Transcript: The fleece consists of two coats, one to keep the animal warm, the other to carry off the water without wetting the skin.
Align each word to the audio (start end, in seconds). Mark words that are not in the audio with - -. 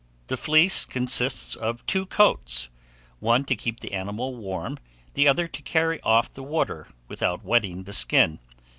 The 0.29 0.35
fleece 0.35 0.83
consists 0.85 1.55
of 1.55 1.85
two 1.85 2.07
coats, 2.07 2.69
one 3.19 3.43
to 3.45 3.55
keep 3.55 3.81
the 3.81 3.91
animal 3.91 4.35
warm, 4.35 4.79
the 5.13 5.27
other 5.27 5.47
to 5.49 5.61
carry 5.61 6.01
off 6.01 6.33
the 6.33 6.41
water 6.41 6.87
without 7.07 7.43
wetting 7.45 7.83
the 7.83 7.93
skin. 7.93 8.39